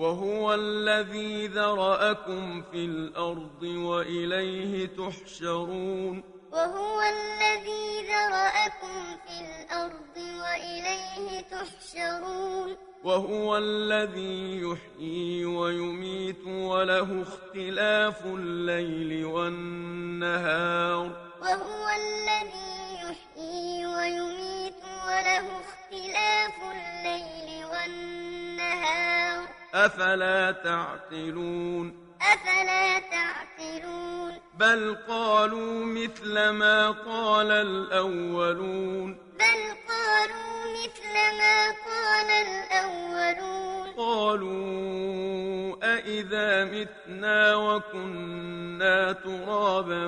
وهو 0.00 0.54
الذي 0.54 1.46
ذرأكم 1.46 2.62
في 2.62 2.84
الأرض 2.84 3.62
وإليه 3.62 4.86
تحشرون. 4.86 6.22
وهو 6.52 7.00
الذي 7.00 8.06
ذرأكم 8.08 9.16
في 9.26 9.36
الأرض 9.44 10.16
وإليه 10.16 11.40
تحشرون. 11.40 12.76
وهو 13.04 13.56
الذي 13.56 14.62
يحيي 14.62 15.44
ويميت 15.44 16.44
وله 16.46 17.22
اختلاف 17.22 18.26
الليل 18.26 19.24
والنهار. 19.24 21.10
وهو 21.42 21.88
الذي 22.02 22.72
يحيي 23.04 23.86
ويميت 23.86 24.82
وله 25.06 25.46
اختلاف 25.60 26.56
الليل 26.72 27.64
والنهار. 27.64 29.29
أفلا 29.74 30.50
تعقلون؟ 30.52 32.10
أفلا 32.32 32.98
تعقلون؟ 32.98 34.32
بل 34.58 34.96
قالوا 35.08 35.84
مثل 35.84 36.48
ما 36.48 36.90
قال 36.90 37.50
الأولون. 37.50 39.18
بل 39.38 39.60
قالوا 39.88 40.50
مثل 40.82 41.14
ما 41.38 41.70
قال 41.86 42.30
الأولون. 42.30 43.88
قالوا 43.96 45.76
أإذا 45.82 46.64
متنا 46.64 47.54
وكنا 47.54 49.12
ترابا 49.12 50.06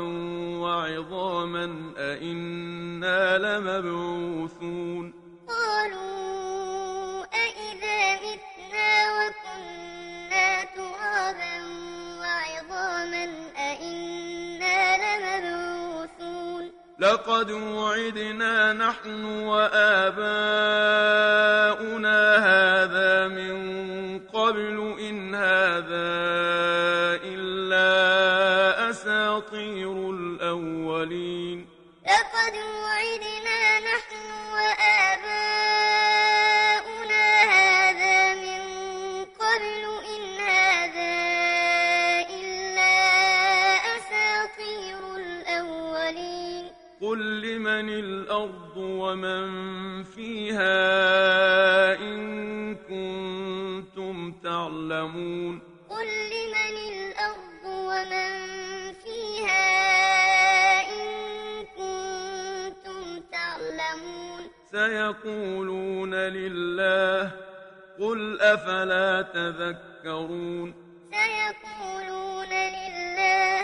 وعظاما 0.58 1.92
أإنا 1.98 3.38
لمبعوثون. 3.38 5.14
قالوا 5.48 7.24
أإذا 7.24 8.14
متنا 8.14 8.92
وكنا 9.12 9.41
ترابا 11.22 11.56
وعظاما 12.20 13.24
أإنا 13.58 14.78
لمبعوثون. 15.02 16.64
لقد 16.98 17.50
وعدنا 17.50 18.72
نحن 18.72 19.24
وآباؤنا 19.24 20.32
هذا 22.36 23.28
من 23.28 23.61
أفلا 68.54 69.22
تذكرون؟ 69.22 70.74
سيقولون 71.10 72.52
لله 72.76 73.62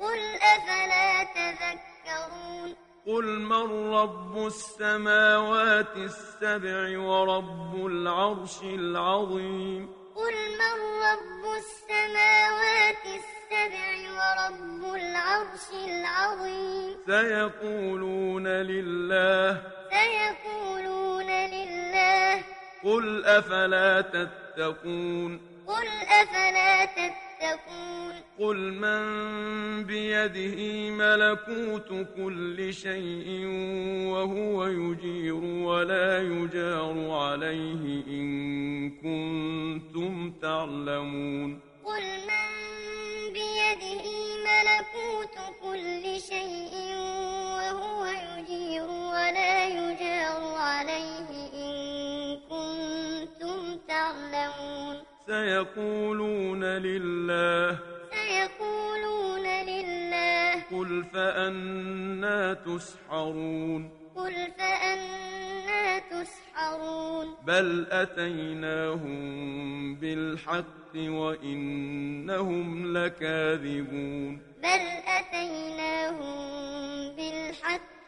قل 0.00 0.20
أفلا 0.54 1.24
تذكرون؟ 1.24 2.74
قل 3.06 3.24
من 3.38 3.94
رب 3.94 4.46
السماوات 4.46 5.96
السبع 5.96 6.98
ورب 6.98 7.86
العرش 7.86 8.62
العظيم؟ 8.62 9.88
قل 10.16 10.36
من 10.60 10.76
رب 11.08 11.44
السماوات 11.62 13.04
السبع 13.18 13.86
ورب 14.18 14.94
العرش 14.94 15.68
العظيم؟ 15.72 16.96
سيقولون 17.06 18.46
لله. 18.46 19.62
سيقولون 19.90 21.03
قل 22.84 23.24
أفلا 23.24 24.00
تتقون 24.00 25.40
قل 25.66 25.86
أفلا 26.22 26.84
تتقون 26.84 28.14
قل 28.38 28.56
من 28.56 29.84
بيده 29.84 30.90
ملكوت 30.90 32.06
كل 32.16 32.74
شيء 32.74 33.46
وهو 34.12 34.66
يجير 34.66 35.34
ولا 35.44 36.22
يجار 36.22 37.10
عليه 37.10 38.04
إن 38.06 38.90
كنتم 38.90 40.32
تعلمون 40.42 41.60
قل 41.84 42.02
من 42.02 42.48
بيده 43.32 44.04
ملكوت 44.44 45.36
كل 45.62 46.20
شيء 46.20 46.96
وهو 47.56 48.06
يجير 48.06 48.82
ولا 48.84 49.66
يجار 49.68 50.54
سيقولون 55.26 56.64
لله. 56.64 57.78
سيقولون 58.10 59.46
لله. 59.46 60.54
قل 60.54 61.04
فأنا 61.14 62.54
تسحرون. 62.54 63.90
قل 64.16 64.34
فأنا 64.58 65.98
تسحرون. 65.98 67.36
بل 67.46 67.86
أتيناهم 67.90 69.14
بالحق 69.94 70.96
وإنهم 70.96 72.98
لكاذبون. 72.98 74.36
بل 74.36 74.86
أتيناهم 75.06 76.36
بالحق 77.16 77.93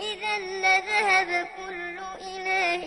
إذا 0.00 0.38
لذهب 0.38 1.48
كل 1.56 1.98
إله 2.20 2.82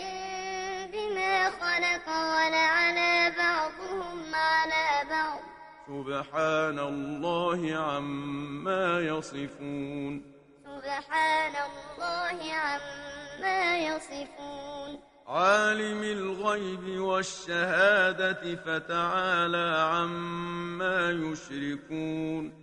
بما 0.94 1.50
خلق 1.50 2.08
ولعلى 2.10 3.34
بعضهم 3.38 4.36
على 4.36 5.10
بعض. 5.10 5.40
سبحان 5.88 6.80
الله 6.80 7.76
عما 7.76 9.00
يصفون. 9.00 10.34
سبحان 10.66 11.56
الله 11.70 12.54
عما 12.54 13.78
يصفون. 13.78 15.00
عالم 15.28 16.04
الغيب 16.04 17.00
والشهادة 17.02 18.56
فتعالى 18.56 19.90
عما 19.92 21.12
يشركون. 21.12 22.63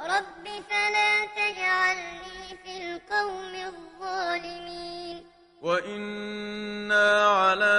رب 0.00 0.44
فلا 0.70 1.26
تجعلني 1.26 2.58
في 2.64 2.72
القوم 2.82 3.54
الظالمين. 3.54 5.26
وإنا 5.62 7.26
على 7.26 7.78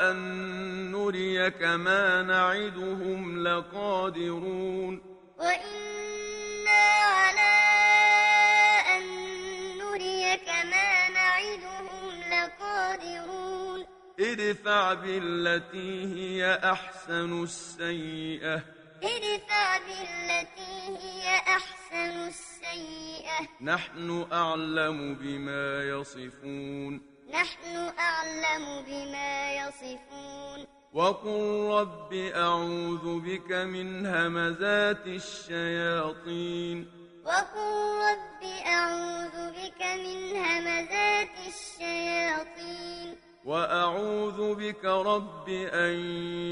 أن 0.00 0.16
نريك 0.92 1.62
ما 1.62 2.22
نعدهم 2.22 3.48
لقادرون. 3.48 5.02
وإنا 5.38 6.84
على 7.04 7.56
أن 8.96 9.04
نريك 9.78 10.48
ما 10.48 11.08
نعدهم 11.08 12.20
لقادرون. 12.32 13.86
ادفع 14.20 14.94
بالتي 14.94 16.14
هي 16.14 16.60
أحسن 16.64 17.42
السيئة. 17.42 18.77
ادفع 19.02 19.78
بالتي 19.78 20.98
هي 21.02 21.36
أحسن 21.36 22.28
السيئة. 22.28 23.48
نحن 23.60 24.26
أعلم 24.32 25.14
بما 25.14 25.84
يصفون. 25.84 27.00
نحن 27.30 27.76
أعلم 27.98 28.84
بما 28.86 29.52
يصفون. 29.54 30.66
وقل 30.92 31.68
رب 31.70 32.12
أعوذ 32.12 33.20
بك 33.20 33.52
من 33.52 34.06
همزات 34.06 35.06
الشياطين. 35.06 36.86
وقل 37.24 38.00
رب 38.10 38.42
أعوذ 38.66 39.50
بك 39.50 39.82
من 39.82 40.36
همزات 40.36 41.36
الشياطين. 41.48 43.16
وأعوذ 43.44 44.54
بك 44.54 44.84
رب 44.84 45.48
أن 45.72 45.94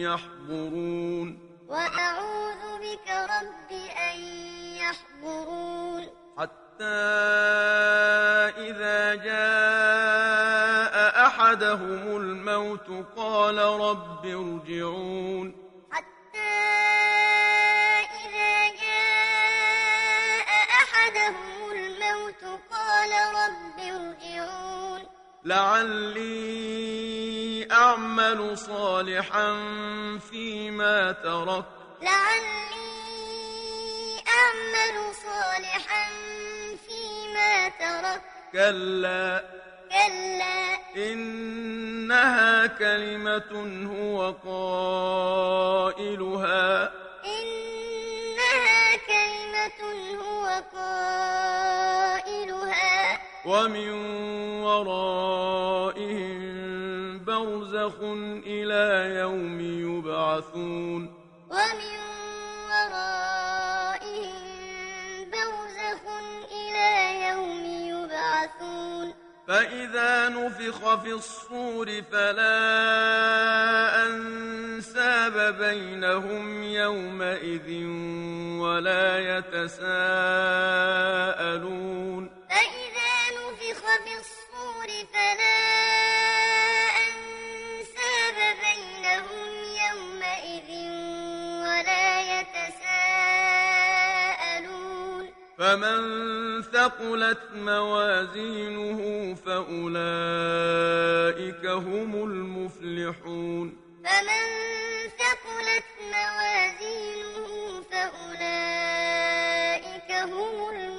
يحضرون. 0.00 1.45
وأعوذ 1.68 2.78
بك 2.78 3.08
رب 3.10 3.70
أن 4.12 4.20
يحضرون. 4.76 6.02
حتى 6.38 6.84
إذا 8.68 9.14
جاء 9.14 10.94
أحدهم 11.26 12.16
الموت 12.16 12.88
قال 13.16 13.58
رب 13.58 14.26
ارجعون. 14.26 15.54
حتى 15.90 16.54
إذا 18.24 18.54
جاء 18.82 20.48
أحدهم 20.82 21.70
الموت 21.70 22.42
قال 22.70 23.10
رب 23.34 23.78
ارجعون. 23.78 25.00
لعلي 25.44 27.45
أعمل 27.96 28.58
صالحا 28.58 29.52
فيما 30.30 31.12
تركت 31.12 31.64
لعلي 32.02 32.66
أعمل 34.28 35.14
صالحا 35.14 36.08
فيما 36.88 37.68
تركت 37.68 38.22
كلا. 38.52 39.44
كلا. 39.90 40.78
إنها 40.96 42.66
كلمة 42.66 43.52
هو 43.92 44.34
قائلها. 46.04 46.92
إنها 47.24 48.96
كلمة 48.96 49.80
هو 50.22 50.62
قائلها. 50.74 52.06
ومن 53.46 53.90
ورائهم 54.62 55.25
برزخ 57.86 58.02
إلى 58.46 59.14
يوم 59.20 59.60
يبعثون 59.60 61.02
ومن 61.50 61.98
ورائهم 62.66 64.34
برزخ 65.30 66.02
إلى 66.52 66.90
يوم 67.28 67.64
يبعثون 67.64 69.14
فإذا 69.48 70.28
نفخ 70.28 70.94
في 71.02 71.12
الصور 71.12 72.02
فلا 72.12 72.56
أنساب 74.06 75.58
بينهم 75.58 76.62
يومئذ 76.62 77.86
ولا 78.60 79.38
يتساءلون 79.38 79.86
فإذا 82.50 83.14
نفخ 83.30 83.82
في 84.04 84.14
الصور 84.18 84.88
فلا 85.12 85.85
فمن 95.76 96.62
ثقلت 96.62 97.38
موازينه 97.54 99.00
فأولئك 99.46 99.76
هم 101.66 102.14
المفلحون 102.24 103.76
فمن 104.04 104.44
ثقلت 105.18 105.84
موازينه 106.12 107.48
فأولئك 107.90 108.90
هم 110.12 110.56
المفلحون 110.70 110.95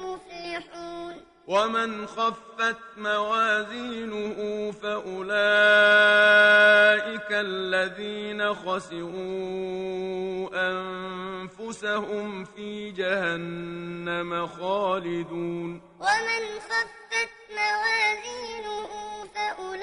ومن 1.48 2.06
خفت 2.06 2.76
موازينه 2.96 4.72
فأولئك 4.82 5.28
الذين 7.30 8.54
خسروا 8.54 9.08
أنفسهم 10.70 12.44
في 12.44 12.90
جهنم 12.90 14.46
خالدون 14.46 15.80
ومن 16.00 16.60
خفت 16.68 17.30
موازينه 17.50 18.88
فأولئك 19.34 19.82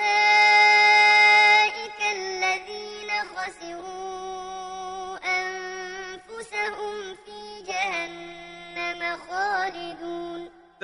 الذين 2.16 3.12
خسروا 3.36 5.18
أنفسهم 5.26 6.96
في 7.26 7.40
جهنم 7.68 9.02
خالدون 9.30 10.15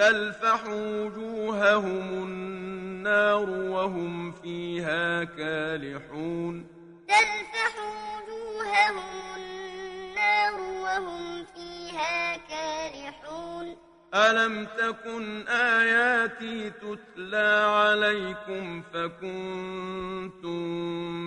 تلفح 0.01 0.61
وجوههم 0.67 2.07
النار 2.23 3.49
وهم 3.49 4.31
فيها 4.31 5.23
كالحون. 5.23 6.67
تلفح 7.07 7.73
وجوههم 7.77 8.97
النار 9.37 10.55
وهم 10.61 11.45
فيها 11.45 12.37
كالحون. 12.37 13.77
ألم 14.13 14.65
تكن 14.65 15.47
آياتي 15.47 16.69
تتلى 16.69 17.65
عليكم 17.65 18.81
فكنتم 18.93 20.61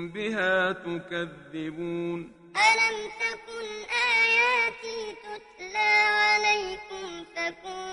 بها 0.08 0.72
تكذبون؟ 0.72 2.32
ألم 2.56 2.96
تكن 3.22 3.66
آياتي 4.14 5.16
تتلى 5.24 5.92
عليكم 6.28 7.24
فكنتم 7.36 7.84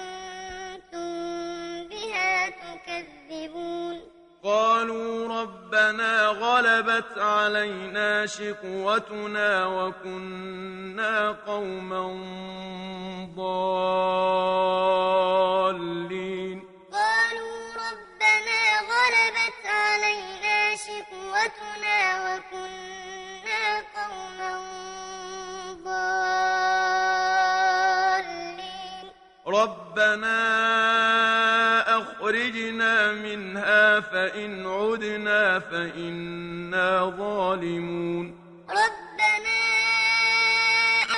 بها 0.92 2.50
تكذبون. 2.50 4.02
قالوا 4.44 5.42
ربنا 5.42 6.28
غلبت 6.28 7.18
علينا 7.18 8.26
شقوتنا 8.26 9.66
وكنا 9.68 11.32
قوما 11.32 12.02
ضالين. 13.36 13.88
قالوا 16.92 17.62
ربنا 17.86 18.62
غلبت 18.92 19.66
علينا 19.66 20.76
شقوتنا 20.76 22.00
وكنا 22.26 23.64
قوما 23.96 24.52
ضالين. 25.84 26.81
ربنا 29.62 30.38
أخرجنا 31.98 33.12
منها 33.12 34.00
فإن 34.00 34.68
عدنا 34.68 35.60
فإنا 35.60 37.14
ظالمون 37.18 38.26
ربنا 38.70 39.62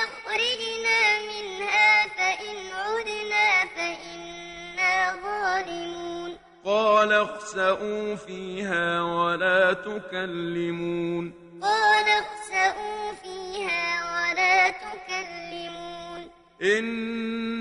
أخرجنا 0.04 1.00
منها 1.32 2.06
فإن 2.16 2.56
عدنا 2.72 3.48
فإنا 3.76 5.14
ظالمون 5.24 6.36
قال 6.64 7.12
اخسئوا 7.12 8.14
فيها 8.14 9.02
ولا 9.02 9.72
تكلمون 9.72 11.32
قال 11.62 12.06
اخسئوا 12.08 13.12
فيها 13.22 13.84
ولا 14.12 14.70
تكلمون 14.70 16.30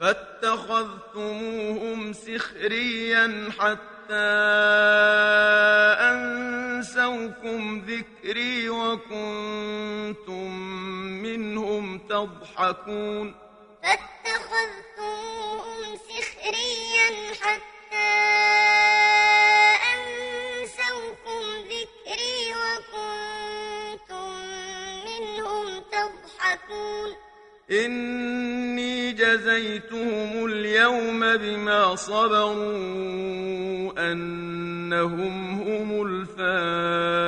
فاتخذتموهم 0.00 2.00
سخريا 2.12 3.50
حتى 3.58 4.30
أنسوكم 6.10 7.60
ذكري 7.86 8.70
وكنتم 8.70 10.50
منهم 11.22 11.98
تضحكون. 11.98 13.34
فاتخذتموهم 13.82 15.82
سخريا 15.96 17.34
حتى 17.40 18.12
أنسوكم 19.92 21.42
ذكري 21.70 22.40
وكنتم 22.62 24.30
منهم 25.04 25.66
تضحكون. 25.92 27.10
إني 27.70 29.12
جزيتهم 29.12 30.46
اليوم 30.46 31.36
بما 31.36 31.94
صبروا 31.94 32.50
أنهم 34.12 35.60
هم 35.60 36.02
الفائزون. 36.26 37.26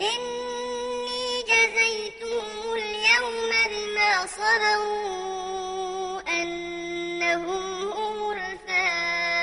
إني 0.00 1.42
جزيتهم 1.52 2.56
اليوم 2.74 3.50
بما 3.72 4.12
صبروا 4.26 6.20
أنهم 6.42 7.66
هم 7.98 8.16
الفائزون. 8.32 9.38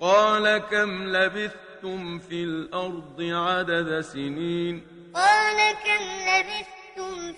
قال 0.00 0.58
كم 0.58 0.90
لبثتم 1.16 2.18
في 2.18 2.44
الأرض 2.44 3.18
عدد 3.20 4.00
سنين؟ 4.00 4.86
قال 5.14 5.72
كم 5.84 6.02
لبثتم 6.28 6.71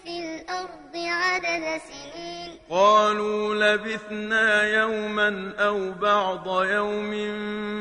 في 0.04 0.18
الأرض 0.20 0.94
عدد 0.94 1.80
سنين. 1.88 2.58
قالوا 2.70 3.54
لبثنا 3.54 4.62
يوما 4.62 5.54
أو 5.58 5.90
بعض 5.90 6.64
يوم 6.64 7.12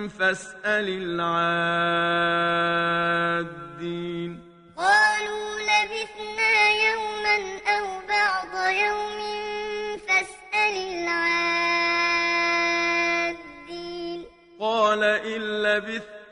فاسأل 0.09 0.87
العادين. 0.89 1.59
قالوا 4.77 5.59
لبثنا 5.69 6.53
يوما 6.87 7.37
أو 7.67 7.85
بعض 8.09 8.53
يوم 8.71 9.19
فاسأل 10.07 10.75
العادين. 10.93 11.43
قال 14.59 15.03
إن 15.03 15.41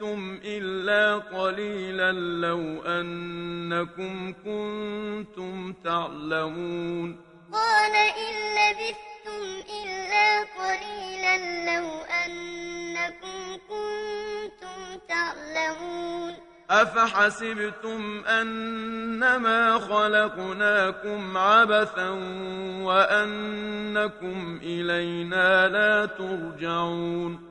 لبثتم 0.01 0.39
إلا 0.45 1.15
قليلا 1.17 2.11
لو 2.11 2.81
أنكم 2.81 4.33
كنتم 4.45 5.73
تعلمون 5.83 7.17
قال 7.53 7.95
إن 7.95 8.35
لبثتم 8.57 9.69
إلا 9.83 10.41
قليلا 10.57 11.37
لو 11.65 11.87
أنكم 12.25 13.57
كنتم 13.69 14.99
تعلمون 15.09 16.33
أفحسبتم 16.69 18.23
أنما 18.25 19.79
خلقناكم 19.79 21.37
عبثا 21.37 22.09
وأنكم 22.83 24.59
إلينا 24.63 25.67
لا 25.67 26.05
ترجعون 26.05 27.50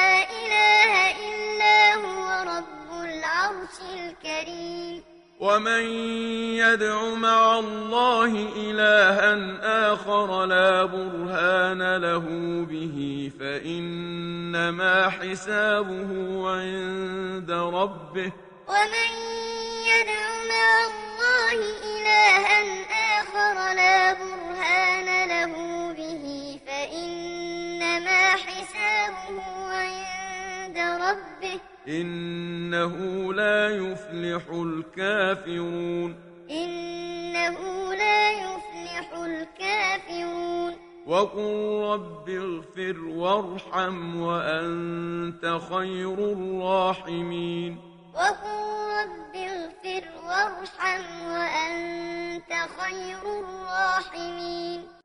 الكريم. 3.93 5.03
ومن 5.39 5.83
يدع 6.61 7.13
مع 7.13 7.59
الله 7.59 8.31
إلها 8.55 9.33
آخر 9.93 10.45
لا 10.45 10.85
برهان 10.85 11.97
له 11.97 12.25
به 12.69 13.31
فإنما 13.39 15.09
حسابه 15.09 16.09
عند 16.49 17.51
ربه. 17.51 18.31
ومن 18.67 19.11
يدع 19.91 20.23
مع 20.53 20.69
الله 20.91 21.57
إلها 21.91 22.61
آخر 23.21 23.73
لا 23.73 24.13
برهان 24.13 25.09
له 25.27 25.53
به 25.93 26.23
فإنما 26.67 28.21
حسابه 28.45 29.41
عند 29.73 30.77
ربه. 30.77 31.70
إنه 31.87 32.95
لا 33.33 33.69
يفلح 33.69 34.43
الكافرون. 34.51 36.15
إنه 36.51 37.57
لا 37.93 38.31
يفلح 38.31 39.13
الكافرون. 39.13 40.75
وقل 41.07 41.81
رب 41.83 42.29
اغفر 42.29 42.99
وارحم 42.99 44.21
وأنت 44.21 45.59
خير 45.69 46.13
الراحمين. 46.13 47.77
وقل 48.13 48.61
رب 48.99 49.35
اغفر 49.35 50.07
وارحم 50.25 51.03
وأنت 51.31 52.51
خير 52.79 53.39
الراحمين. 53.39 55.00